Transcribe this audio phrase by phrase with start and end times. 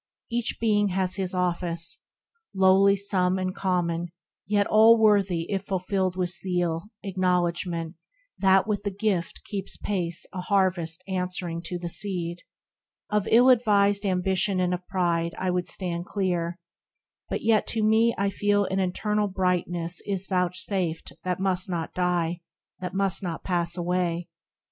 [0.31, 1.99] Each Being has his office,
[2.55, 4.09] lowly some And common,
[4.47, 7.97] yet all worthy if fulfilled With zeal, acknowledgment
[8.39, 12.41] that with the gift Keeps pace a harvest answering to the seed.
[13.11, 16.57] Of ill advised Ambition and of Pride I would stand clear,
[17.29, 21.93] but yet to me I feel That an internal brightness is vouchsafed That must not
[21.93, 22.41] die,
[22.79, 24.29] that must not pass away.